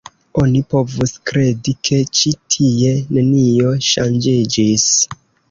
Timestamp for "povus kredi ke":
0.69-1.99